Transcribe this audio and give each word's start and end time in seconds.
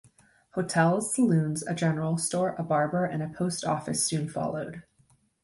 Hotels, 0.55 1.13
saloons, 1.13 1.61
a 1.61 1.75
general 1.75 2.17
store, 2.17 2.55
a 2.57 2.63
barber 2.63 3.05
and 3.05 3.21
a 3.21 3.29
post 3.29 3.63
office 3.63 4.03
soon 4.03 4.27
followed. 4.27 4.81